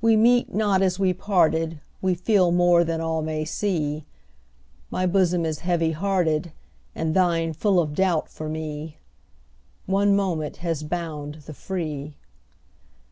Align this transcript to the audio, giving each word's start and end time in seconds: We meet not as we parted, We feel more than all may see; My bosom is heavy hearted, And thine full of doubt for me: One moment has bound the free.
We 0.00 0.14
meet 0.16 0.54
not 0.54 0.80
as 0.80 1.00
we 1.00 1.12
parted, 1.12 1.80
We 2.00 2.14
feel 2.14 2.52
more 2.52 2.84
than 2.84 3.00
all 3.00 3.20
may 3.20 3.44
see; 3.44 4.04
My 4.92 5.06
bosom 5.06 5.44
is 5.44 5.58
heavy 5.66 5.90
hearted, 5.90 6.52
And 6.94 7.16
thine 7.16 7.52
full 7.52 7.80
of 7.80 7.96
doubt 7.96 8.28
for 8.28 8.48
me: 8.48 8.98
One 9.86 10.14
moment 10.14 10.58
has 10.58 10.84
bound 10.84 11.38
the 11.46 11.52
free. 11.52 12.14